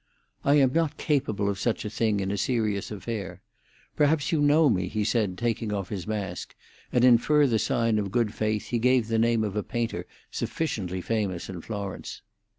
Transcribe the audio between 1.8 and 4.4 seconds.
a thing in a serious affair. Perhaps